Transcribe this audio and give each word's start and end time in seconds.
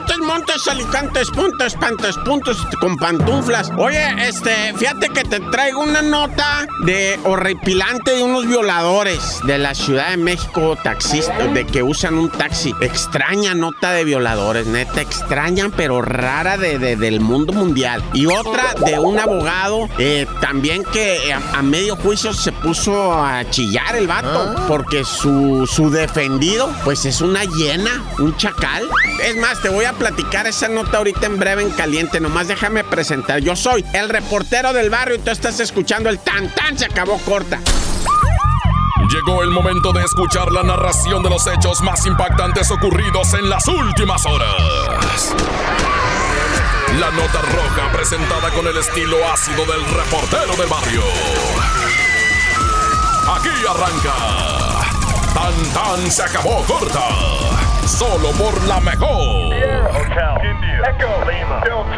Montes, 0.00 0.66
alicantes, 0.68 1.30
puntos, 1.30 1.74
pantes, 1.74 2.16
puntos 2.18 2.56
con 2.80 2.96
pantuflas. 2.96 3.70
Oye, 3.78 4.04
este, 4.28 4.74
fíjate 4.76 5.08
que 5.08 5.22
te 5.24 5.40
traigo 5.40 5.80
una 5.80 6.02
nota 6.02 6.66
de 6.84 7.18
horripilante 7.24 8.12
de 8.16 8.22
unos 8.22 8.46
violadores 8.46 9.40
de 9.44 9.58
la 9.58 9.74
Ciudad 9.74 10.10
de 10.10 10.16
México, 10.16 10.76
taxistas, 10.82 11.52
de 11.54 11.66
que 11.66 11.82
usan 11.82 12.14
un 12.14 12.28
taxi. 12.30 12.74
Extraña 12.80 13.54
nota 13.54 13.92
de 13.92 14.04
violadores, 14.04 14.66
neta, 14.66 15.00
extraña, 15.00 15.70
pero 15.76 16.02
rara 16.02 16.56
de, 16.56 16.78
de- 16.78 16.96
del 16.96 17.20
mundo 17.20 17.52
mundial. 17.52 18.02
Y 18.12 18.26
otra 18.26 18.74
de 18.84 18.98
un 18.98 19.18
abogado 19.18 19.88
eh, 19.98 20.26
también 20.40 20.84
que 20.84 21.32
a, 21.32 21.58
a 21.58 21.62
medio 21.62 21.96
juicio 21.96 22.32
se 22.34 22.52
puso 22.52 23.12
a 23.12 23.48
chillar 23.50 23.96
el 23.96 24.06
vato 24.06 24.54
porque 24.68 25.04
su, 25.04 25.66
su 25.70 25.90
defendido 25.90 26.70
pues 26.84 27.04
es 27.04 27.20
una 27.20 27.44
hiena, 27.44 28.02
un 28.18 28.36
chacal. 28.36 28.88
Es 29.22 29.36
más, 29.36 29.60
te 29.62 29.68
voy 29.68 29.84
a 29.84 29.85
platicar 29.92 30.46
esa 30.46 30.68
nota 30.68 30.98
ahorita 30.98 31.26
en 31.26 31.38
breve 31.38 31.62
en 31.62 31.70
caliente, 31.70 32.20
nomás 32.20 32.48
déjame 32.48 32.84
presentar. 32.84 33.40
Yo 33.40 33.56
soy 33.56 33.84
el 33.92 34.08
reportero 34.08 34.72
del 34.72 34.90
barrio 34.90 35.16
y 35.16 35.18
tú 35.18 35.30
estás 35.30 35.60
escuchando 35.60 36.08
el 36.08 36.18
tan 36.18 36.54
tan 36.54 36.78
se 36.78 36.86
acabó 36.86 37.18
corta. 37.18 37.60
Llegó 39.10 39.42
el 39.42 39.50
momento 39.50 39.92
de 39.92 40.02
escuchar 40.02 40.50
la 40.50 40.62
narración 40.62 41.22
de 41.22 41.30
los 41.30 41.46
hechos 41.46 41.80
más 41.82 42.04
impactantes 42.06 42.70
ocurridos 42.70 43.34
en 43.34 43.48
las 43.48 43.66
últimas 43.68 44.26
horas. 44.26 45.34
La 46.98 47.10
nota 47.10 47.42
roja 47.42 47.92
presentada 47.92 48.50
con 48.50 48.66
el 48.66 48.76
estilo 48.78 49.16
ácido 49.30 49.64
del 49.66 49.84
reportero 49.84 50.56
del 50.56 50.68
barrio. 50.68 51.02
Aquí 53.28 53.50
arranca. 53.68 54.14
Tan 55.34 55.72
tan 55.72 56.10
se 56.10 56.22
acabó 56.22 56.64
corta. 56.64 57.55
Solo 57.86 58.30
por 58.32 58.66
la 58.66 58.80
mejor. 58.80 59.54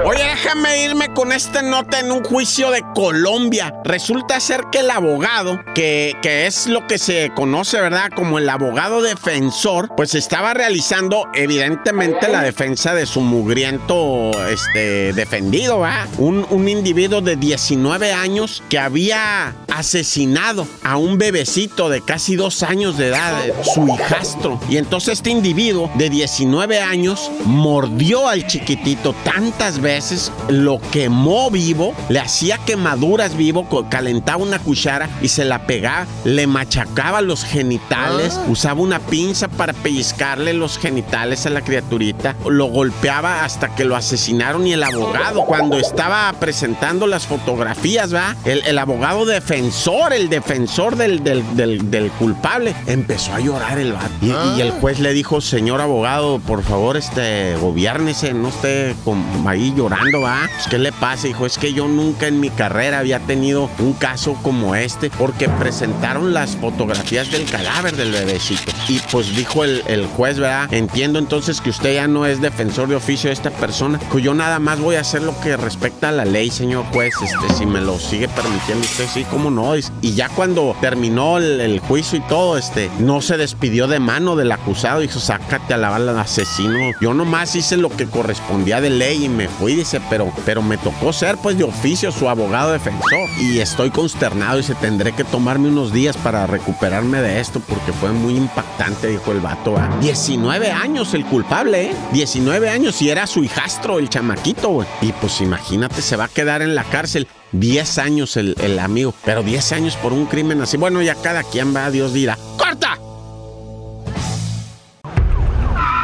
Oye, 0.04 0.22
déjame 0.22 0.84
irme 0.84 1.12
con 1.14 1.32
esta 1.32 1.62
nota 1.62 1.98
en 1.98 2.12
un 2.12 2.22
juicio 2.22 2.70
de 2.70 2.84
Colombia. 2.94 3.74
Resulta 3.84 4.38
ser 4.38 4.64
que 4.70 4.80
el 4.80 4.90
abogado, 4.90 5.58
que, 5.74 6.14
que 6.22 6.46
es 6.46 6.66
lo 6.66 6.86
que 6.86 6.98
se 6.98 7.32
conoce, 7.34 7.80
¿verdad? 7.80 8.10
Como 8.14 8.38
el 8.38 8.48
abogado 8.48 9.00
defensor, 9.02 9.90
pues 9.96 10.14
estaba 10.14 10.54
realizando 10.54 11.26
evidentemente 11.34 12.28
la 12.28 12.42
defensa 12.42 12.94
de 12.94 13.06
su 13.06 13.20
mugriento 13.20 14.30
este, 14.48 15.12
defendido, 15.14 15.80
¿verdad? 15.80 16.06
Un, 16.18 16.46
un 16.50 16.68
individuo 16.68 17.20
de 17.20 17.36
19 17.36 18.12
años 18.12 18.62
que 18.68 18.78
había 18.78 19.54
asesinado 19.74 20.66
a 20.82 20.96
un 20.96 21.18
bebecito 21.18 21.88
de 21.88 22.02
casi 22.02 22.36
dos 22.36 22.62
años 22.62 22.98
de 22.98 23.08
edad, 23.08 23.44
su 23.62 23.86
hijastro. 23.88 24.60
Y 24.68 24.76
entonces 24.76 25.14
este 25.14 25.30
individuo 25.30 25.77
de 25.94 26.10
19 26.10 26.80
años 26.80 27.30
mordió 27.44 28.28
al 28.28 28.46
chiquitito 28.46 29.14
tantas 29.24 29.80
veces, 29.80 30.32
lo 30.48 30.80
quemó 30.90 31.50
vivo, 31.50 31.94
le 32.08 32.18
hacía 32.20 32.58
quemaduras 32.58 33.36
vivo, 33.36 33.66
calentaba 33.90 34.42
una 34.42 34.58
cuchara 34.58 35.08
y 35.22 35.28
se 35.28 35.44
la 35.44 35.66
pegaba, 35.66 36.06
le 36.24 36.46
machacaba 36.46 37.20
los 37.20 37.44
genitales, 37.44 38.38
usaba 38.48 38.80
una 38.80 38.98
pinza 39.00 39.48
para 39.48 39.72
pellizcarle 39.72 40.52
los 40.54 40.78
genitales 40.78 41.46
a 41.46 41.50
la 41.50 41.60
criaturita, 41.62 42.34
lo 42.48 42.66
golpeaba 42.66 43.44
hasta 43.44 43.74
que 43.74 43.84
lo 43.84 43.96
asesinaron 43.96 44.66
y 44.66 44.72
el 44.72 44.82
abogado, 44.82 45.44
cuando 45.44 45.76
estaba 45.78 46.32
presentando 46.40 47.06
las 47.06 47.26
fotografías, 47.26 48.14
¿va? 48.14 48.34
El, 48.44 48.62
el 48.66 48.78
abogado 48.78 49.24
defensor, 49.26 50.12
el 50.12 50.28
defensor 50.28 50.96
del, 50.96 51.22
del- 51.22 51.44
del- 51.56 51.90
del 51.90 52.10
culpable, 52.12 52.74
empezó 52.86 53.34
a 53.34 53.40
llorar 53.40 53.78
el 53.78 53.92
vato. 53.92 54.08
Y, 54.22 54.58
y 54.58 54.60
el 54.60 54.70
juez 54.70 54.98
le 55.00 55.12
dijo, 55.12 55.40
señor 55.40 55.67
abogado, 55.76 56.38
por 56.40 56.62
favor, 56.62 56.96
este, 56.96 57.56
gobiérnese, 57.56 58.32
no 58.34 58.48
esté 58.48 58.94
con- 59.04 59.24
ahí 59.46 59.72
llorando, 59.76 60.20
¿va? 60.22 60.48
Pues, 60.54 60.68
¿Qué 60.68 60.78
le 60.78 60.92
pasa? 60.92 61.26
Dijo, 61.26 61.46
es 61.46 61.58
que 61.58 61.72
yo 61.72 61.86
nunca 61.88 62.26
en 62.26 62.40
mi 62.40 62.50
carrera 62.50 62.98
había 63.00 63.20
tenido 63.20 63.68
un 63.78 63.92
caso 63.92 64.34
como 64.42 64.74
este, 64.74 65.10
porque 65.10 65.48
presentaron 65.48 66.32
las 66.34 66.56
fotografías 66.56 67.30
del 67.30 67.44
cadáver 67.44 67.96
del 67.96 68.12
bebecito. 68.12 68.72
Y 68.88 68.98
pues 69.12 69.34
dijo 69.36 69.64
el, 69.64 70.06
juez, 70.16 70.38
¿verdad? 70.38 70.72
Entiendo 70.72 71.18
entonces 71.18 71.60
que 71.60 71.70
usted 71.70 71.94
ya 71.94 72.08
no 72.08 72.26
es 72.26 72.40
defensor 72.40 72.88
de 72.88 72.96
oficio 72.96 73.28
de 73.28 73.34
esta 73.34 73.50
persona, 73.50 73.98
que 74.12 74.20
yo 74.22 74.34
nada 74.34 74.58
más 74.58 74.80
voy 74.80 74.96
a 74.96 75.00
hacer 75.00 75.22
lo 75.22 75.38
que 75.40 75.56
respecta 75.56 76.08
a 76.08 76.12
la 76.12 76.24
ley, 76.24 76.50
señor 76.50 76.84
juez, 76.92 77.14
este, 77.22 77.54
si 77.58 77.66
me 77.66 77.80
lo 77.80 77.98
sigue 77.98 78.28
permitiendo 78.28 78.84
usted, 78.84 79.06
sí, 79.12 79.24
cómo 79.30 79.50
no. 79.50 79.76
Y- 79.76 79.84
ya 80.18 80.28
cuando 80.30 80.74
terminó 80.80 81.38
el, 81.38 81.60
el 81.60 81.78
juicio 81.80 82.18
y 82.18 82.22
todo, 82.22 82.56
este, 82.58 82.90
no 82.98 83.20
se 83.20 83.36
despidió 83.36 83.86
de 83.86 84.00
mano 84.00 84.34
del 84.36 84.50
acusado, 84.50 85.00
dijo, 85.00 85.20
sácate 85.20 85.57
a 85.74 85.76
la 85.76 85.90
bala, 85.90 86.20
asesino. 86.20 86.78
Yo 87.00 87.14
nomás 87.14 87.54
hice 87.54 87.76
lo 87.76 87.90
que 87.90 88.06
correspondía 88.06 88.80
de 88.80 88.90
ley 88.90 89.24
y 89.24 89.28
me 89.28 89.48
fui, 89.48 89.74
dice, 89.74 90.00
pero, 90.08 90.32
pero 90.44 90.62
me 90.62 90.78
tocó 90.78 91.12
ser 91.12 91.36
pues 91.38 91.58
de 91.58 91.64
oficio 91.64 92.10
su 92.12 92.28
abogado 92.28 92.72
defensor. 92.72 93.28
Y 93.40 93.58
estoy 93.58 93.90
consternado, 93.90 94.56
dice, 94.56 94.74
tendré 94.74 95.12
que 95.12 95.24
tomarme 95.24 95.68
unos 95.68 95.92
días 95.92 96.16
para 96.16 96.46
recuperarme 96.46 97.20
de 97.20 97.40
esto 97.40 97.60
porque 97.60 97.92
fue 97.92 98.12
muy 98.12 98.36
impactante, 98.36 99.08
dijo 99.08 99.32
el 99.32 99.40
vato. 99.40 99.72
¿va? 99.72 99.88
19 100.00 100.70
años 100.70 101.14
el 101.14 101.24
culpable, 101.24 101.90
¿eh? 101.90 101.96
19 102.12 102.68
años 102.68 103.00
y 103.02 103.10
era 103.10 103.26
su 103.26 103.44
hijastro, 103.44 103.98
el 103.98 104.08
chamaquito, 104.08 104.68
güey. 104.70 104.88
Y 105.00 105.12
pues 105.12 105.40
imagínate, 105.40 106.02
se 106.02 106.16
va 106.16 106.24
a 106.24 106.28
quedar 106.28 106.62
en 106.62 106.74
la 106.74 106.84
cárcel. 106.84 107.26
10 107.52 107.98
años 107.98 108.36
el, 108.36 108.54
el 108.60 108.78
amigo, 108.78 109.14
pero 109.24 109.42
10 109.42 109.72
años 109.72 109.96
por 109.96 110.12
un 110.12 110.26
crimen 110.26 110.60
así. 110.60 110.76
Bueno, 110.76 111.00
ya 111.00 111.14
cada 111.14 111.42
quien 111.42 111.74
va, 111.74 111.90
Dios 111.90 112.12
dirá. 112.12 112.36
¡Corta! 112.58 112.98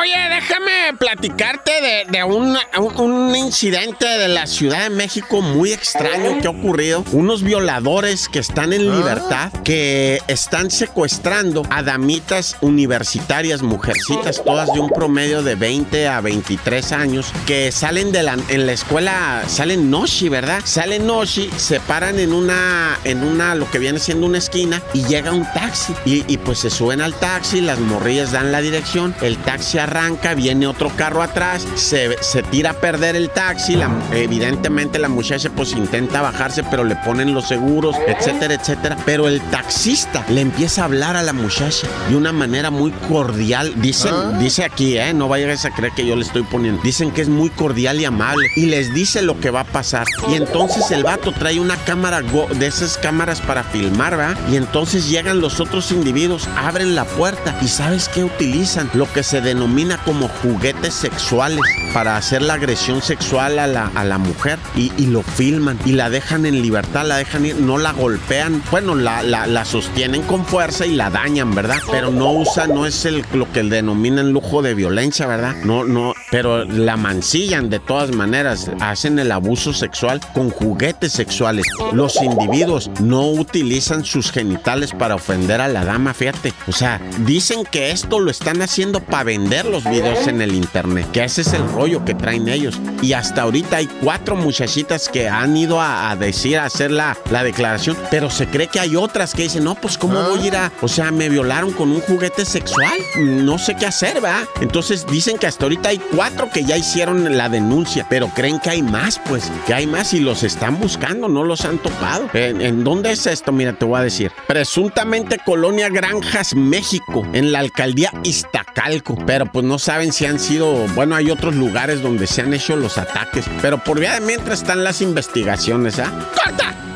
Oye, 0.00 0.14
déjame 0.30 0.96
platicarte 0.98 1.72
de, 1.82 2.04
de 2.18 2.24
un, 2.24 2.56
un- 2.96 3.36
incidente 3.36 4.06
de 4.06 4.28
la 4.28 4.46
Ciudad 4.46 4.84
de 4.84 4.90
México 4.90 5.42
muy 5.42 5.72
extraño 5.72 6.40
que 6.40 6.46
ha 6.46 6.50
ocurrido. 6.50 7.04
Unos 7.12 7.42
violadores 7.42 8.28
que 8.28 8.38
están 8.38 8.72
en 8.72 8.90
libertad, 8.96 9.52
que 9.62 10.20
están 10.26 10.70
secuestrando 10.70 11.62
a 11.68 11.82
damitas 11.82 12.56
universitarias, 12.62 13.60
mujercitas, 13.62 14.42
todas 14.42 14.72
de 14.72 14.80
un 14.80 14.88
promedio 14.88 15.42
de 15.42 15.54
20 15.56 16.08
a 16.08 16.20
23 16.22 16.92
años, 16.92 17.30
que 17.46 17.70
salen 17.70 18.10
de 18.10 18.22
la, 18.22 18.38
en 18.48 18.66
la 18.66 18.72
escuela, 18.72 19.42
salen 19.48 19.90
noshi, 19.90 20.28
¿verdad? 20.30 20.62
Salen 20.64 21.06
noshi, 21.06 21.50
se 21.58 21.78
paran 21.78 22.18
en 22.18 22.32
una, 22.32 22.98
en 23.04 23.22
una, 23.22 23.54
lo 23.54 23.70
que 23.70 23.78
viene 23.78 23.98
siendo 23.98 24.26
una 24.26 24.38
esquina, 24.38 24.80
y 24.94 25.04
llega 25.04 25.32
un 25.32 25.44
taxi. 25.52 25.92
Y, 26.06 26.24
y 26.32 26.38
pues 26.38 26.60
se 26.60 26.70
suben 26.70 27.02
al 27.02 27.12
taxi, 27.14 27.60
las 27.60 27.78
morrillas 27.80 28.32
dan 28.32 28.50
la 28.50 28.60
dirección, 28.62 29.14
el 29.20 29.36
taxi 29.36 29.76
arranca, 29.78 29.89
viene 30.36 30.66
otro 30.66 30.90
carro 30.96 31.22
atrás, 31.22 31.66
se, 31.74 32.16
se 32.22 32.42
tira 32.44 32.70
a 32.70 32.74
perder 32.74 33.16
el 33.16 33.30
taxi, 33.30 33.74
la- 33.76 33.90
evidentemente 34.12 34.98
la 34.98 35.08
muchacha 35.08 35.50
pues 35.50 35.72
intenta 35.72 36.20
bajarse, 36.22 36.62
pero 36.64 36.84
le 36.84 36.94
ponen 36.96 37.34
los 37.34 37.48
seguros, 37.48 37.96
etcétera, 38.06 38.54
etcétera. 38.54 38.96
Pero 39.04 39.26
el 39.28 39.40
taxista 39.50 40.24
le 40.28 40.40
empieza 40.42 40.82
a 40.82 40.84
hablar 40.84 41.16
a 41.16 41.22
la 41.22 41.32
muchacha 41.32 41.88
de 42.08 42.16
una 42.16 42.32
manera 42.32 42.70
muy 42.70 42.92
cordial. 43.08 43.72
Dicen, 43.80 44.12
dice 44.38 44.64
aquí, 44.64 44.96
¿eh? 44.96 45.12
No 45.12 45.28
vayas 45.28 45.64
a 45.64 45.70
creer 45.70 45.92
que 45.94 46.06
yo 46.06 46.14
le 46.16 46.22
estoy 46.22 46.42
poniendo. 46.44 46.80
Dicen 46.82 47.10
que 47.10 47.22
es 47.22 47.28
muy 47.28 47.50
cordial 47.50 48.00
y 48.00 48.04
amable 48.04 48.48
y 48.56 48.66
les 48.66 48.94
dice 48.94 49.22
lo 49.22 49.40
que 49.40 49.50
va 49.50 49.60
a 49.60 49.64
pasar. 49.64 50.06
Y 50.30 50.34
entonces 50.34 50.90
el 50.92 51.02
vato 51.02 51.32
trae 51.32 51.58
una 51.58 51.76
cámara 51.76 52.20
go- 52.20 52.48
de 52.54 52.66
esas 52.66 52.96
cámaras 52.98 53.40
para 53.40 53.64
filmar, 53.64 54.16
¿verdad? 54.16 54.36
Y 54.50 54.56
entonces 54.56 55.08
llegan 55.08 55.40
los 55.40 55.58
otros 55.60 55.90
individuos, 55.90 56.48
abren 56.56 56.94
la 56.94 57.04
puerta 57.04 57.56
y 57.60 57.68
¿sabes 57.68 58.08
qué 58.08 58.22
utilizan? 58.24 58.88
Lo 58.94 59.10
que 59.12 59.22
se 59.22 59.40
denomina 59.40 59.79
como 60.04 60.28
juguetes 60.28 60.94
sexuales 60.94 61.60
para 61.94 62.16
hacer 62.16 62.42
la 62.42 62.54
agresión 62.54 63.02
sexual 63.02 63.58
a 63.58 63.66
la, 63.66 63.90
a 63.94 64.04
la 64.04 64.18
mujer 64.18 64.58
y, 64.76 64.92
y 64.96 65.06
lo 65.06 65.22
filman 65.22 65.78
y 65.84 65.92
la 65.92 66.10
dejan 66.10 66.46
en 66.46 66.60
libertad, 66.60 67.06
la 67.06 67.16
dejan 67.16 67.46
ir, 67.46 67.56
no 67.56 67.78
la 67.78 67.92
golpean, 67.92 68.62
bueno, 68.70 68.94
la, 68.94 69.22
la, 69.22 69.46
la 69.46 69.64
sostienen 69.64 70.22
con 70.22 70.44
fuerza 70.44 70.86
y 70.86 70.94
la 70.94 71.10
dañan, 71.10 71.54
¿verdad? 71.54 71.78
Pero 71.90 72.10
no 72.10 72.30
usan, 72.32 72.74
no 72.74 72.86
es 72.86 73.04
el, 73.06 73.24
lo 73.32 73.46
que 73.52 73.62
denominan 73.62 74.32
lujo 74.32 74.62
de 74.62 74.74
violencia, 74.74 75.26
¿verdad? 75.26 75.56
No, 75.64 75.84
no, 75.84 76.14
pero 76.30 76.64
la 76.64 76.96
mancillan 76.96 77.70
de 77.70 77.78
todas 77.78 78.12
maneras, 78.12 78.70
hacen 78.80 79.18
el 79.18 79.32
abuso 79.32 79.72
sexual 79.72 80.20
con 80.34 80.50
juguetes 80.50 81.12
sexuales. 81.12 81.66
Los 81.92 82.22
individuos 82.22 82.90
no 83.00 83.30
utilizan 83.30 84.04
sus 84.04 84.30
genitales 84.30 84.92
para 84.92 85.14
ofender 85.14 85.60
a 85.60 85.68
la 85.68 85.84
dama, 85.84 86.14
fíjate. 86.14 86.52
O 86.66 86.72
sea, 86.72 87.00
dicen 87.26 87.64
que 87.64 87.90
esto 87.90 88.20
lo 88.20 88.30
están 88.30 88.62
haciendo 88.62 89.00
para 89.00 89.24
vender 89.24 89.66
los 89.66 89.84
videos 89.84 90.26
en 90.26 90.40
el 90.40 90.54
internet, 90.54 91.06
que 91.12 91.24
ese 91.24 91.42
es 91.42 91.52
el 91.52 91.66
rollo 91.72 92.04
que 92.04 92.14
traen 92.14 92.48
ellos. 92.48 92.80
Y 93.02 93.12
hasta 93.12 93.42
ahorita 93.42 93.78
hay 93.78 93.86
cuatro 94.02 94.36
muchachitas 94.36 95.08
que 95.08 95.28
han 95.28 95.56
ido 95.56 95.80
a, 95.80 96.14
decir, 96.16 96.58
a 96.58 96.66
hacer 96.66 96.90
la, 96.90 97.16
la, 97.30 97.42
declaración, 97.42 97.96
pero 98.10 98.30
se 98.30 98.46
cree 98.46 98.68
que 98.68 98.80
hay 98.80 98.96
otras 98.96 99.34
que 99.34 99.42
dicen, 99.42 99.64
no, 99.64 99.74
pues 99.74 99.98
cómo 99.98 100.22
voy 100.22 100.40
a 100.40 100.46
ir 100.46 100.56
a, 100.56 100.72
o 100.80 100.88
sea, 100.88 101.10
me 101.10 101.28
violaron 101.28 101.72
con 101.72 101.90
un 101.90 102.00
juguete 102.00 102.44
sexual, 102.44 102.98
no 103.40 103.58
sé 103.58 103.74
qué 103.74 103.86
hacer, 103.86 104.22
¿va? 104.22 104.46
Entonces 104.60 105.06
dicen 105.06 105.38
que 105.38 105.46
hasta 105.46 105.64
ahorita 105.64 105.90
hay 105.90 105.98
cuatro 106.14 106.50
que 106.50 106.64
ya 106.64 106.76
hicieron 106.76 107.36
la 107.36 107.48
denuncia, 107.48 108.06
pero 108.08 108.28
creen 108.28 108.60
que 108.60 108.70
hay 108.70 108.82
más, 108.82 109.18
pues, 109.18 109.50
que 109.66 109.74
hay 109.74 109.86
más 109.86 110.12
y 110.14 110.20
los 110.20 110.42
están 110.42 110.78
buscando, 110.80 111.28
no 111.28 111.44
los 111.44 111.64
han 111.64 111.78
topado. 111.78 112.28
¿En, 112.32 112.84
dónde 112.84 113.12
es 113.12 113.26
esto? 113.26 113.52
Mira, 113.52 113.72
te 113.72 113.84
voy 113.84 114.00
a 114.00 114.02
decir. 114.02 114.32
Presuntamente 114.46 115.38
Colonia 115.44 115.88
Granjas, 115.88 116.54
México, 116.54 117.26
en 117.32 117.52
la 117.52 117.60
alcaldía 117.60 118.12
Iztacalco, 118.24 119.16
pero 119.26 119.46
pues 119.46 119.64
no 119.64 119.78
saben 119.78 120.12
si 120.12 120.26
han 120.26 120.38
sido, 120.38 120.86
bueno, 120.94 121.14
hay 121.14 121.30
otros 121.30 121.54
lugares 121.54 122.02
donde 122.02 122.26
se 122.26 122.42
han 122.42 122.54
hecho 122.54 122.76
los 122.76 122.98
ataques, 122.98 123.44
pero 123.62 123.78
por 123.82 124.00
vía 124.00 124.14
de 124.14 124.20
mientras 124.20 124.60
están 124.60 124.84
las 124.84 125.00
investigaciones, 125.00 125.98
¿ah? 125.98 126.12
¡Corta! 126.34 126.89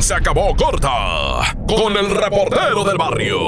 Se 0.00 0.14
acabó 0.14 0.54
corta 0.56 1.54
con 1.66 1.96
el 1.96 2.10
reportero 2.10 2.84
del 2.84 2.96
barrio. 2.96 3.38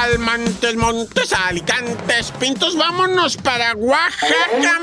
Almantes, 0.00 0.74
Montes, 0.76 1.32
Alicantes, 1.32 2.32
Pintos, 2.32 2.76
vámonos 2.76 3.36
para 3.36 3.74
Oaxaca, 3.74 4.78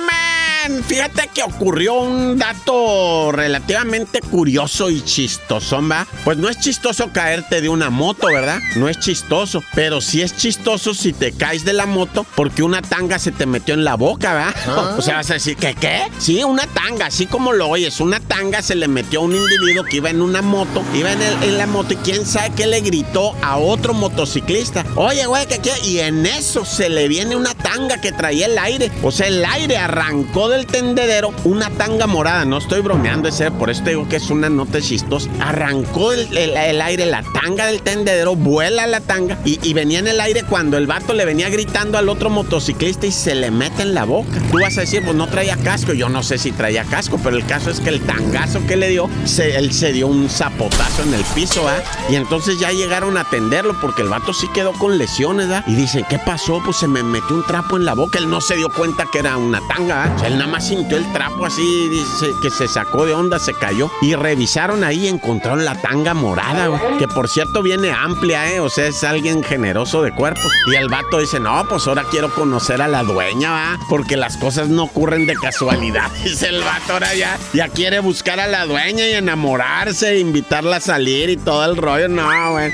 Fíjate 0.88 1.30
que 1.32 1.44
ocurrió 1.44 1.94
un 1.94 2.40
dato 2.40 3.32
relativamente 3.32 4.20
curioso 4.20 4.90
y 4.90 5.02
chistoso, 5.02 5.80
¿va? 5.88 6.08
Pues 6.24 6.38
no 6.38 6.50
es 6.50 6.60
chistoso 6.60 7.12
caerte 7.12 7.62
de 7.62 7.70
una 7.70 7.92
moto, 7.92 8.28
¿verdad? 8.28 8.60
No 8.76 8.90
es 8.90 9.00
chistoso, 9.00 9.64
pero 9.76 10.02
sí 10.02 10.24
es 10.24 10.36
chistoso 10.36 10.96
si 10.96 11.14
te 11.14 11.34
caes 11.34 11.66
de 11.66 11.74
la 11.74 11.86
moto 11.86 12.26
porque 12.36 12.64
una 12.64 12.82
tanga 12.82 13.20
se 13.20 13.32
te 13.32 13.46
metió 13.46 13.76
en 13.76 13.84
la 13.84 13.96
boca, 13.96 14.34
¿verdad? 14.34 14.96
O 14.98 15.02
sea, 15.02 15.18
vas 15.18 15.30
a 15.30 15.36
decir, 15.36 15.56
¿qué 15.56 15.76
qué? 15.76 16.04
Sí, 16.18 16.44
una 16.44 16.66
tanga, 16.66 17.08
así 17.08 17.28
como 17.28 17.54
lo 17.54 17.68
oyes, 17.68 18.00
una 18.00 18.20
tanga 18.20 18.64
se 18.64 18.74
le 18.76 18.88
metió 18.88 19.20
a 19.20 19.24
un 19.24 19.36
individuo 19.36 19.84
que 19.84 19.98
iba 19.98 20.10
en 20.10 20.22
una 20.22 20.42
moto, 20.42 20.84
iba 20.96 21.12
en, 21.12 21.22
en 21.22 21.58
la 21.60 21.68
moto 21.68 21.94
y 21.94 21.98
quién 21.98 22.26
sabe 22.26 22.54
qué 22.56 22.66
le 22.66 22.82
gritó 22.82 23.36
a 23.44 23.58
otro 23.58 23.94
motociclista. 23.94 24.84
Oye, 24.96 25.28
güey, 25.28 25.46
¿qué 25.46 25.60
qué? 25.60 25.74
Y 25.84 26.00
en 26.00 26.26
eso 26.26 26.66
se 26.66 26.90
le 26.90 27.08
viene 27.08 27.36
una 27.36 27.54
tanga 27.54 28.02
que 28.02 28.12
traía 28.12 28.48
el 28.48 28.58
aire. 28.58 28.92
O 29.04 29.12
sea, 29.12 29.28
el 29.28 29.46
aire 29.46 29.78
arrancó 29.78 30.50
de 30.50 30.55
el 30.56 30.66
tendedero 30.66 31.34
una 31.44 31.69
tanga 31.69 32.07
morada. 32.07 32.46
No 32.46 32.57
estoy 32.57 32.81
bromeando 32.81 33.30
ese, 33.30 33.52
por 33.52 33.69
eso 33.69 33.84
te 33.84 33.92
digo 33.92 34.07
que 34.07 34.18
es 34.18 34.30
una 34.30 34.50
nota 34.50 34.81
chistosa. 34.81 35.30
Arrancó 35.40 36.13
el, 36.13 36.81
aire, 36.81 37.06
la 37.06 37.24
tanga 37.24 37.68
del 37.68 37.81
tendedero, 37.81 38.36
vuela 38.36 38.88
la 38.88 39.02
tanga 39.02 39.38
y, 39.46 39.74
venía 39.74 40.00
en 40.00 40.07
el 40.07 40.22
aire 40.22 40.44
cuando 40.44 40.78
el 40.78 40.88
vato 40.88 41.13
le 41.13 41.25
venía 41.25 41.50
gritando 41.50 41.98
al 41.98 42.07
otro 42.07 42.30
motociclista 42.30 43.07
y 43.07 43.12
se 43.12 43.36
le 43.36 43.52
mete 43.52 43.81
en 43.81 43.94
la 43.94 44.06
boca. 44.06 44.40
Tú 44.52 44.60
vas 44.60 44.78
a 44.78 44.81
decir, 44.81 45.04
pues 45.04 45.16
no 45.16 45.28
traía 45.28 45.57
casco. 45.57 45.94
Yo 45.94 46.07
no 46.07 46.24
sé 46.24 46.38
si 46.38 46.52
traía 46.52 46.84
casco, 46.86 47.19
pero 47.22 47.36
el 47.36 47.46
caso 47.46 47.69
es 47.69 47.80
que 47.80 47.90
el 47.90 48.01
tangazo 48.01 48.66
que 48.66 48.78
le 48.78 48.90
dio, 48.90 49.10
él 49.38 49.74
se 49.74 49.92
dio 49.92 50.08
un 50.08 50.30
zapotazo 50.30 51.04
en 51.04 51.13
el 51.13 51.24
piso, 51.36 51.68
¿ah? 51.68 51.75
Y 52.10 52.16
entonces 52.16 52.58
ya 52.60 52.72
llegaron 52.72 53.18
a 53.18 53.22
atenderlo 53.22 53.75
porque 53.81 54.01
el 54.01 54.10
vato 54.10 54.34
sí 54.34 54.48
quedó 54.54 54.72
con 54.74 54.98
lesiones, 54.98 55.50
¿ah? 55.50 55.63
Y 55.68 55.75
dicen, 55.75 56.06
¿qué 56.10 56.19
pasó? 56.19 56.62
Pues 56.63 56.78
se 56.78 56.88
me 56.88 57.04
metió 57.04 57.36
un 57.36 57.46
trapo 57.46 57.78
en 57.78 57.86
la 57.86 57.94
boca. 57.94 58.18
Él 58.18 58.30
no 58.30 58.40
se 58.40 58.56
dio 58.56 58.69
cuenta 58.69 59.06
que 59.12 59.19
era 59.19 59.38
una 59.38 59.60
tanga, 59.68 60.06
¿ah? 60.06 60.25
él 60.25 60.38
nada 60.46 60.58
más 60.58 60.68
sintió 60.68 60.98
el 60.98 61.12
trapo 61.12 61.44
así, 61.48 61.90
dice 61.90 62.28
que 62.40 62.52
se 62.52 62.68
sacó 62.68 63.08
de 63.08 63.16
onda, 63.16 63.40
se 63.40 63.56
cayó. 63.56 63.90
Y 64.04 64.14
revisaron 64.14 64.84
ahí 64.84 65.06
y 65.06 65.08
encontraron 65.08 65.66
la 65.66 65.74
tanga 65.82 66.14
morada, 66.14 66.70
que 67.00 67.08
por 67.08 67.28
cierto 67.28 67.64
viene 67.64 67.92
amplia, 67.92 68.54
¿eh? 68.54 68.60
O 68.60 68.70
sea, 68.70 68.86
es 68.86 69.04
alguien 69.04 69.42
generoso 69.44 70.04
de 70.04 70.12
cuerpo. 70.12 70.42
Y 70.72 70.76
el 70.76 70.88
vato 70.88 71.18
dice, 71.18 71.40
no, 71.40 71.66
pues 71.68 71.88
ahora 71.88 72.04
quiero 72.12 72.32
conocer 72.32 72.80
a 72.84 72.88
la 72.88 73.02
dueña, 73.02 73.52
¿va? 73.52 73.80
Porque 73.90 74.18
las 74.18 74.38
cosas 74.38 74.70
no 74.70 74.84
ocurren 74.84 75.26
de 75.26 75.34
casualidad. 75.34 76.12
Dice 76.24 76.50
el 76.50 76.62
vato 76.62 76.94
ahora 76.94 77.16
ya, 77.16 77.40
ya 77.54 77.68
quiere 77.70 78.00
buscar 78.00 78.40
a 78.40 78.46
la 78.46 78.68
dueña 78.68 79.08
y 79.08 79.14
enamorarse, 79.14 80.20
invitarla 80.20 80.76
a 80.76 80.82
salir 80.82 81.32
y 81.32 81.38
todo 81.38 81.66
el 81.66 81.76
rollo. 81.76 82.08
No, 82.08 82.52
güey. 82.52 82.72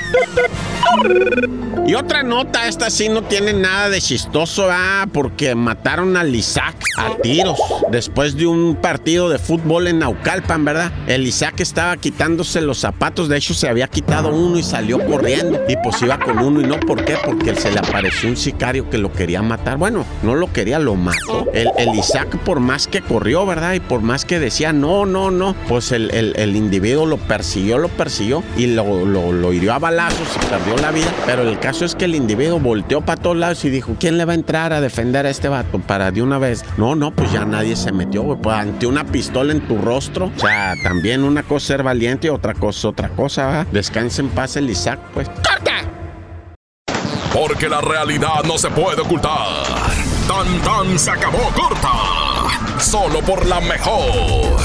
Y 1.84 1.94
otra 1.94 2.22
nota, 2.22 2.68
esta 2.68 2.90
sí 2.90 3.08
no 3.08 3.22
tiene 3.22 3.52
nada 3.52 3.90
de 3.90 4.00
chistoso, 4.00 4.68
¿ah? 4.70 5.06
porque 5.12 5.56
mataron 5.56 6.16
a 6.16 6.24
Isaac 6.24 6.76
a 6.96 7.16
tiros 7.16 7.58
después 7.90 8.36
de 8.36 8.46
un 8.46 8.76
partido 8.76 9.28
de 9.28 9.38
fútbol 9.38 9.88
en 9.88 9.98
Naucalpan, 9.98 10.64
¿verdad? 10.64 10.92
El 11.08 11.26
Isaac 11.26 11.58
estaba 11.58 11.96
quitándose 11.96 12.60
los 12.60 12.78
zapatos, 12.78 13.28
de 13.28 13.36
hecho 13.36 13.52
se 13.52 13.68
había 13.68 13.88
quitado 13.88 14.28
uno 14.28 14.58
y 14.58 14.62
salió 14.62 15.04
corriendo. 15.04 15.60
Y 15.68 15.76
pues 15.82 16.00
iba 16.02 16.18
con 16.20 16.38
uno 16.38 16.60
y 16.60 16.64
no, 16.64 16.78
¿por 16.78 17.04
qué? 17.04 17.16
Porque 17.24 17.54
se 17.56 17.72
le 17.72 17.80
apareció 17.80 18.28
un 18.28 18.36
sicario 18.36 18.88
que 18.88 18.98
lo 18.98 19.12
quería 19.12 19.42
matar. 19.42 19.76
Bueno, 19.76 20.06
no 20.22 20.36
lo 20.36 20.52
quería, 20.52 20.78
lo 20.78 20.94
mató. 20.94 21.48
El, 21.52 21.68
Isaac 21.98 22.38
por 22.44 22.60
más 22.60 22.86
que 22.86 23.02
corrió, 23.02 23.44
¿verdad? 23.44 23.74
Y 23.74 23.80
por 23.80 24.00
más 24.00 24.24
que 24.24 24.38
decía, 24.38 24.72
no, 24.72 25.04
no, 25.04 25.30
no, 25.30 25.54
pues 25.68 25.92
el, 25.92 26.10
el, 26.12 26.56
individuo 26.56 27.06
lo 27.06 27.16
persiguió, 27.16 27.76
lo 27.76 27.88
persiguió 27.88 28.42
y 28.56 28.68
lo, 28.68 29.04
lo, 29.04 29.32
lo 29.32 29.52
hirió 29.52 29.74
a 29.74 29.78
balazos 29.78 30.28
y 30.36 30.46
perdió 30.46 30.76
la 30.76 30.90
vida. 30.90 31.12
Pero 31.26 31.42
el 31.42 31.58
caso 31.58 31.71
caso 31.72 31.86
es 31.86 31.94
que 31.94 32.04
el 32.04 32.14
individuo 32.14 32.60
volteó 32.60 33.00
para 33.00 33.18
todos 33.18 33.34
lados 33.34 33.64
y 33.64 33.70
dijo, 33.70 33.96
¿quién 33.98 34.18
le 34.18 34.26
va 34.26 34.32
a 34.32 34.34
entrar 34.34 34.74
a 34.74 34.82
defender 34.82 35.24
a 35.24 35.30
este 35.30 35.48
vato 35.48 35.78
para 35.78 36.10
de 36.10 36.20
una 36.20 36.36
vez? 36.36 36.66
No, 36.76 36.94
no, 36.94 37.12
pues 37.12 37.32
ya 37.32 37.46
nadie 37.46 37.76
se 37.76 37.92
metió, 37.92 38.20
güey. 38.24 38.38
Pues 38.42 38.54
ante 38.54 38.86
una 38.86 39.04
pistola 39.04 39.52
en 39.52 39.66
tu 39.66 39.78
rostro. 39.78 40.30
O 40.36 40.38
sea, 40.38 40.74
también 40.82 41.24
una 41.24 41.42
cosa 41.42 41.68
ser 41.68 41.82
valiente 41.82 42.26
y 42.26 42.30
otra 42.30 42.52
cosa 42.52 42.88
otra 42.88 43.08
cosa, 43.08 43.46
¿va? 43.46 43.66
Descanse 43.72 44.20
en 44.20 44.28
paz 44.28 44.56
el 44.56 44.68
Isaac, 44.68 45.00
pues. 45.14 45.28
¡Corta! 45.28 45.80
Porque 47.32 47.70
la 47.70 47.80
realidad 47.80 48.44
no 48.44 48.58
se 48.58 48.68
puede 48.68 49.00
ocultar. 49.00 49.64
Tan 50.28 50.60
tan 50.60 50.98
se 50.98 51.10
acabó 51.10 51.38
corta. 51.54 52.80
Solo 52.80 53.20
por 53.20 53.46
la 53.46 53.62
mejor. 53.62 54.60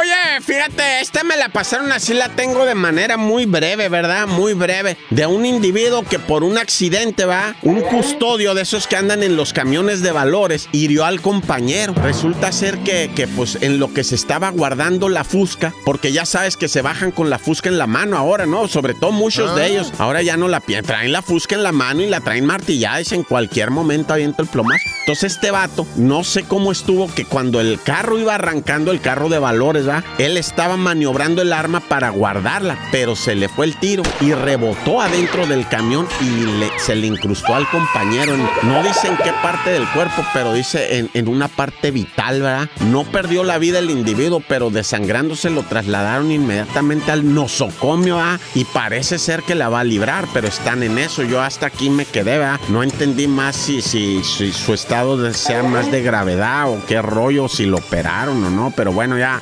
Oye, 0.00 0.40
fíjate, 0.40 1.00
esta 1.00 1.24
me 1.24 1.36
la 1.36 1.50
pasaron 1.50 1.92
así, 1.92 2.14
la 2.14 2.30
tengo 2.30 2.64
de 2.64 2.74
manera 2.74 3.18
muy 3.18 3.44
breve, 3.44 3.90
¿verdad? 3.90 4.26
Muy 4.26 4.54
breve. 4.54 4.96
De 5.10 5.26
un 5.26 5.44
individuo 5.44 6.04
que 6.04 6.18
por 6.18 6.42
un 6.42 6.56
accidente, 6.56 7.26
va, 7.26 7.54
un 7.60 7.82
custodio 7.82 8.54
de 8.54 8.62
esos 8.62 8.86
que 8.86 8.96
andan 8.96 9.22
en 9.22 9.36
los 9.36 9.52
camiones 9.52 10.00
de 10.00 10.10
valores, 10.10 10.70
hirió 10.72 11.04
al 11.04 11.20
compañero. 11.20 11.92
Resulta 11.92 12.50
ser 12.50 12.78
que, 12.78 13.10
que 13.14 13.28
pues 13.28 13.58
en 13.60 13.78
lo 13.78 13.92
que 13.92 14.02
se 14.02 14.14
estaba 14.14 14.48
guardando 14.48 15.10
la 15.10 15.22
fusca, 15.22 15.74
porque 15.84 16.12
ya 16.12 16.24
sabes 16.24 16.56
que 16.56 16.68
se 16.68 16.80
bajan 16.80 17.10
con 17.10 17.28
la 17.28 17.38
fusca 17.38 17.68
en 17.68 17.76
la 17.76 17.86
mano 17.86 18.16
ahora, 18.16 18.46
¿no? 18.46 18.68
Sobre 18.68 18.94
todo 18.94 19.12
muchos 19.12 19.54
de 19.54 19.62
ah. 19.64 19.66
ellos. 19.66 19.92
Ahora 19.98 20.22
ya 20.22 20.38
no 20.38 20.48
la 20.48 20.60
traen 20.60 21.12
la 21.12 21.20
fusca 21.20 21.56
en 21.56 21.62
la 21.62 21.72
mano 21.72 22.00
y 22.00 22.08
la 22.08 22.20
traen 22.20 22.46
martillada 22.46 23.02
y 23.02 23.14
en 23.14 23.22
cualquier 23.22 23.70
momento 23.70 24.14
avienta 24.14 24.40
el 24.40 24.48
plomazo. 24.48 24.88
Entonces 25.00 25.34
este 25.34 25.50
vato, 25.50 25.86
no 25.96 26.24
sé 26.24 26.44
cómo 26.44 26.72
estuvo 26.72 27.12
que 27.12 27.26
cuando 27.26 27.60
el 27.60 27.78
carro 27.82 28.18
iba 28.18 28.36
arrancando, 28.36 28.92
el 28.92 29.02
carro 29.02 29.28
de 29.28 29.38
valores, 29.38 29.89
él 30.18 30.36
estaba 30.36 30.76
maniobrando 30.76 31.42
el 31.42 31.52
arma 31.52 31.80
para 31.80 32.10
guardarla, 32.10 32.78
pero 32.92 33.16
se 33.16 33.34
le 33.34 33.48
fue 33.48 33.66
el 33.66 33.76
tiro 33.76 34.02
y 34.20 34.32
rebotó 34.32 35.00
adentro 35.00 35.46
del 35.46 35.66
camión 35.68 36.06
y 36.20 36.78
se 36.78 36.96
le 36.96 37.06
incrustó 37.06 37.54
al 37.54 37.68
compañero. 37.68 38.36
No 38.62 38.82
dice 38.82 39.08
en 39.08 39.16
qué 39.16 39.32
parte 39.42 39.70
del 39.70 39.88
cuerpo, 39.90 40.24
pero 40.32 40.52
dice 40.52 41.08
en, 41.12 41.28
una 41.28 41.48
parte 41.48 41.90
vital, 41.90 42.42
¿verdad? 42.42 42.68
No 42.86 43.04
perdió 43.04 43.44
la 43.44 43.58
vida 43.58 43.78
el 43.78 43.90
individuo, 43.90 44.42
pero 44.46 44.70
desangrándose 44.70 45.50
lo 45.50 45.62
trasladaron 45.62 46.30
inmediatamente 46.32 47.12
al 47.12 47.34
nosocomio, 47.34 48.16
¿verdad? 48.16 48.40
Y 48.54 48.64
parece 48.64 49.18
ser 49.18 49.42
que 49.42 49.54
la 49.54 49.68
va 49.68 49.80
a 49.80 49.84
librar, 49.84 50.26
pero 50.32 50.48
están 50.48 50.82
en 50.82 50.98
eso. 50.98 51.22
Yo 51.22 51.40
hasta 51.40 51.66
aquí 51.66 51.90
me 51.90 52.04
quedé, 52.04 52.38
¿verdad? 52.38 52.60
No 52.68 52.82
entendí 52.82 53.28
más 53.28 53.56
si, 53.56 53.82
si, 53.82 54.22
si 54.24 54.52
su 54.52 54.74
estado 54.74 55.32
sea 55.32 55.62
más 55.62 55.90
de 55.90 56.02
gravedad 56.02 56.68
o 56.68 56.84
qué 56.86 57.00
rollo, 57.02 57.48
si 57.48 57.66
lo 57.66 57.78
operaron 57.78 58.42
o 58.44 58.50
no, 58.50 58.72
pero 58.76 58.92
bueno, 58.92 59.18
ya. 59.18 59.40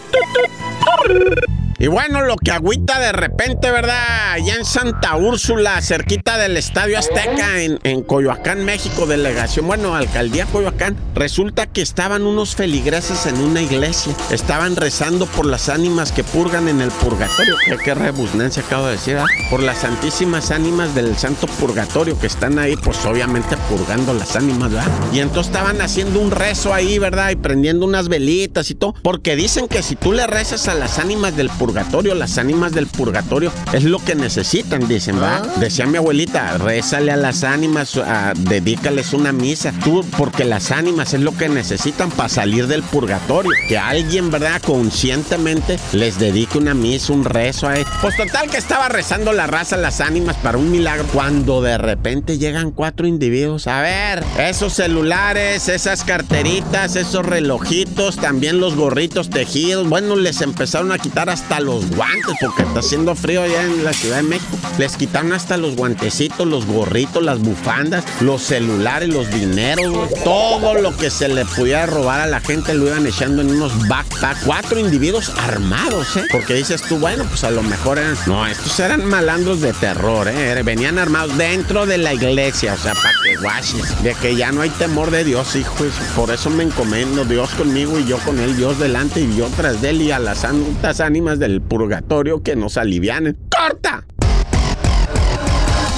Woohoo! 1.09 1.39
Y 1.81 1.87
bueno, 1.87 2.23
lo 2.23 2.35
que 2.35 2.51
agüita 2.51 2.99
de 2.99 3.13
repente, 3.13 3.71
¿verdad? 3.71 4.33
Allá 4.33 4.57
en 4.57 4.65
Santa 4.65 5.15
Úrsula, 5.15 5.81
cerquita 5.81 6.37
del 6.37 6.57
Estadio 6.57 6.99
Azteca, 6.99 7.63
en, 7.63 7.79
en, 7.85 8.03
Coyoacán, 8.03 8.65
México, 8.65 9.07
delegación, 9.07 9.69
bueno, 9.69 9.95
alcaldía 9.95 10.47
Coyoacán, 10.47 10.97
resulta 11.15 11.69
que 11.69 11.81
estaban 11.81 12.27
unos 12.27 12.57
feligreses 12.57 13.27
en 13.27 13.39
una 13.39 13.63
iglesia. 13.63 14.13
Estaban 14.33 14.75
rezando 14.75 15.27
por 15.27 15.47
las 15.47 15.69
ánimas 15.69 16.11
que 16.11 16.25
purgan 16.25 16.67
en 16.67 16.81
el 16.81 16.91
purgatorio. 16.91 17.55
Qué, 17.85 17.95
rebusnencia 17.95 18.65
acabo 18.65 18.87
de 18.87 18.93
decir, 18.93 19.17
¿ah? 19.17 19.27
Por 19.49 19.63
las 19.63 19.79
santísimas 19.79 20.51
ánimas 20.51 20.97
del 20.97 21.17
santo 21.17 21.47
purgatorio 21.47 22.19
que 22.19 22.27
están 22.27 22.59
ahí, 22.59 22.75
pues 22.75 23.07
obviamente 23.07 23.57
purgando 23.69 24.15
las 24.15 24.35
ánimas, 24.35 24.73
¿verdad? 24.73 24.91
Y 25.13 25.21
entonces 25.21 25.53
estaban 25.53 25.81
haciendo 25.81 26.19
un 26.19 26.33
rezo 26.33 26.75
ahí, 26.75 26.99
¿verdad? 26.99 27.31
Y 27.31 27.37
prendiendo 27.37 27.87
unas 27.87 28.09
velitas 28.09 28.69
y 28.73 28.75
todo. 28.75 28.95
Porque 29.01 29.37
dicen 29.37 29.69
que 29.69 29.85
si 29.85 29.95
tú 29.95 30.13
le 30.13 30.27
rezas 30.27 30.67
a 30.67 30.75
las 30.75 30.99
ánimas 30.99 31.37
del 31.37 31.49
purgatorio, 31.51 31.68
purgatorio. 31.73 32.15
Las 32.15 32.39
ánimas 32.39 32.73
del 32.73 32.87
purgatorio 32.87 33.53
es 33.75 33.85
lo 33.85 33.99
que 33.99 34.15
necesitan, 34.15 34.89
dicen, 34.89 35.17
¿verdad? 35.17 35.43
Ah. 35.55 35.61
Decía 35.61 35.87
mi 35.87 35.99
abuelita, 35.99 36.57
rézale 36.57 37.13
a 37.13 37.17
las 37.19 37.45
ánimas, 37.45 37.95
a- 37.99 38.33
dedícales 38.35 39.13
una 39.13 39.33
misa. 39.33 39.73
Tú, 39.85 40.03
porque 40.17 40.47
las 40.47 40.71
ánimas 40.71 41.13
es 41.13 41.21
lo 41.21 41.37
que 41.37 41.51
necesitan 41.51 42.11
para 42.11 42.31
salir 42.31 42.69
del 42.69 42.83
purgatorio. 42.83 43.51
Que 43.69 43.77
alguien, 43.77 44.31
¿verdad? 44.31 44.63
Conscientemente 44.63 45.79
les 45.93 46.19
dedique 46.19 46.57
una 46.57 46.73
misa, 46.73 47.13
un 47.13 47.25
rezo 47.25 47.69
a 47.69 47.77
él. 47.77 47.85
Pues 48.01 48.17
total 48.17 48.49
que 48.51 48.57
estaba 48.57 48.89
rezando 48.89 49.33
la 49.35 49.47
raza 49.47 49.77
las 49.77 50.01
ánimas 50.01 50.37
para 50.37 50.57
un 50.57 50.71
milagro. 50.71 51.05
Cuando 51.13 51.61
de 51.61 51.77
repente 51.77 52.39
llegan 52.39 52.71
cuatro 52.71 53.07
individuos. 53.07 53.67
A 53.67 53.83
ver, 53.83 54.25
esos 54.39 54.73
celulares, 54.73 55.69
esas 55.69 56.03
carteritas, 56.03 56.97
esos 56.97 57.27
relojitos, 57.27 58.17
también 58.17 58.59
los 58.59 58.75
gorritos 58.75 59.29
tejidos. 59.29 59.87
Bueno, 59.89 60.17
les 60.17 60.41
empezaron 60.41 60.93
a 60.93 60.99
quitar 60.99 61.29
hasta 61.29 61.58
los 61.61 61.89
guantes 61.91 62.35
porque 62.41 62.63
está 62.63 62.81
haciendo 62.81 63.15
frío 63.15 63.43
allá 63.43 63.63
en 63.65 63.85
la 63.85 63.93
Ciudad 63.93 64.17
de 64.17 64.23
México. 64.23 64.59
Les 64.79 64.97
quitaron 64.97 65.33
hasta 65.33 65.57
los 65.57 65.77
guantecitos, 65.77 66.47
los 66.47 66.67
gorritos, 66.67 67.23
las 67.23 67.39
bufandas, 67.41 68.05
los 68.21 68.43
celulares, 68.43 69.09
los 69.09 69.31
dineros, 69.31 70.09
todo 70.25 70.75
lo 70.75 70.97
que 70.97 71.11
se 71.11 71.29
le 71.29 71.45
pudiera 71.45 71.87
robar 71.87 72.21
a 72.21 72.27
la 72.27 72.41
gente 72.41 72.75
lo 72.75 72.87
iban 72.87 73.07
echando 73.07 73.43
en 73.43 73.51
unos 73.51 73.73
backpacks. 73.89 74.43
Cuatro 74.45 74.79
individuos 74.79 75.31
armados, 75.39 76.17
¿eh? 76.17 76.25
Porque 76.31 76.55
dices 76.55 76.83
tú, 76.83 76.99
bueno, 76.99 77.25
pues 77.29 77.45
a 77.45 77.51
lo 77.51 77.63
mejor 77.63 77.99
eran. 77.99 78.17
No, 78.27 78.47
estos 78.47 78.79
eran 78.81 79.05
malandros 79.05 79.61
de 79.61 79.73
terror, 79.73 80.29
¿eh? 80.29 80.63
Venían 80.63 80.99
armados 80.99 81.37
dentro 81.37 81.87
de 81.87 81.99
la 81.99 82.15
iglesia, 82.15 82.75
o 82.75 82.79
sea, 82.79 82.95
para 82.95 83.11
que 83.25 83.37
guaches. 83.41 84.03
De 84.03 84.15
que 84.15 84.37
ya 84.37 84.53
no 84.53 84.63
hay 84.63 84.71
temor 84.71 85.11
de 85.11 85.25
Dios, 85.25 85.57
hijo. 85.57 85.85
eso- 85.85 85.95
Por 86.17 86.31
eso 86.31 86.51
me 86.51 86.65
encomendo, 86.65 87.25
Dios 87.25 87.51
conmigo 87.51 87.99
y 87.99 88.05
yo 88.07 88.19
con 88.19 88.39
él, 88.39 88.57
Dios 88.57 88.79
delante 88.79 89.21
y 89.21 89.37
yo 89.37 89.49
tras 89.57 89.81
de 89.83 89.91
él 89.91 90.03
y 90.03 90.11
a 90.13 90.19
las 90.19 90.39
santas 90.39 91.01
ánimas 91.01 91.39
del 91.49 91.63
purgatorio 91.63 92.43
que 92.43 92.55
nos 92.55 92.77
alivianen. 92.77 93.37
¡Corta! 93.49 94.05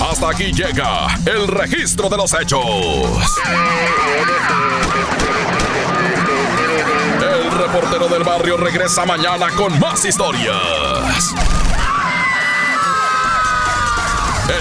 Hasta 0.00 0.30
aquí 0.30 0.52
llega 0.52 1.08
el 1.26 1.48
registro 1.48 2.08
de 2.08 2.16
los 2.16 2.32
hechos. 2.34 2.64
El 7.20 7.50
reportero 7.50 8.08
del 8.08 8.22
barrio 8.22 8.56
regresa 8.56 9.04
mañana 9.04 9.48
con 9.56 9.78
más 9.80 10.04
historias. 10.04 11.34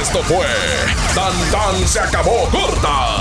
Esto 0.01 0.23
fue 0.23 0.47
Tan 1.15 1.51
Tan 1.51 1.87
se 1.87 1.99
acabó 1.99 2.47
corta 2.49 3.18